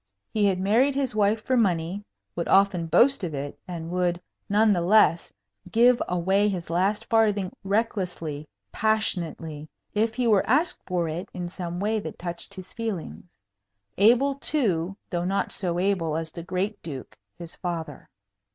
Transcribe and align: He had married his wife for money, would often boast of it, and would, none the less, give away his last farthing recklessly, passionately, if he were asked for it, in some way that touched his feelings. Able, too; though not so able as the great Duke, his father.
He 0.33 0.45
had 0.45 0.59
married 0.59 0.95
his 0.95 1.13
wife 1.13 1.43
for 1.43 1.55
money, 1.55 2.03
would 2.35 2.47
often 2.47 2.87
boast 2.87 3.23
of 3.23 3.35
it, 3.35 3.59
and 3.67 3.91
would, 3.91 4.19
none 4.49 4.73
the 4.73 4.81
less, 4.81 5.31
give 5.69 6.01
away 6.09 6.49
his 6.49 6.71
last 6.71 7.07
farthing 7.07 7.55
recklessly, 7.63 8.47
passionately, 8.71 9.69
if 9.93 10.15
he 10.15 10.25
were 10.27 10.43
asked 10.49 10.81
for 10.87 11.07
it, 11.07 11.29
in 11.35 11.49
some 11.49 11.79
way 11.79 11.99
that 11.99 12.17
touched 12.17 12.55
his 12.55 12.73
feelings. 12.73 13.25
Able, 13.99 14.33
too; 14.39 14.97
though 15.11 15.23
not 15.23 15.51
so 15.51 15.77
able 15.77 16.17
as 16.17 16.31
the 16.31 16.41
great 16.41 16.81
Duke, 16.81 17.15
his 17.37 17.55
father. 17.55 18.09